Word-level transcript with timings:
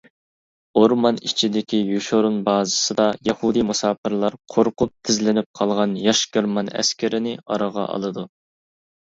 ئورمان 0.79 1.17
ئىچىدىكى 1.27 1.81
يوشۇرۇن 1.89 2.39
بازىسىدا 2.47 3.05
يەھۇدىي 3.27 3.67
مۇساپىرلار 3.73 4.39
قورقۇپ 4.55 4.93
تىزلىنىپ 5.11 5.51
قالغان 5.61 5.95
ياش 6.07 6.25
گېرمان 6.39 6.75
ئەسكىرىنى 6.81 7.37
ئارىغا 7.45 7.87
ئالىدۇ. 7.95 8.27